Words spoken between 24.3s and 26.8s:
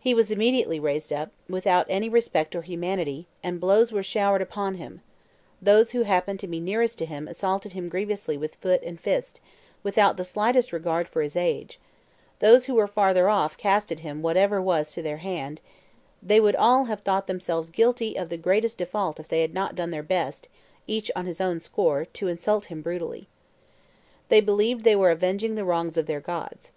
They believed they were avenging the wrongs of their gods.